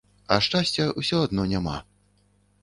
А 0.35 0.37
шчасця 0.45 0.87
ўсё 1.01 1.19
адно 1.27 1.47
няма. 1.53 1.77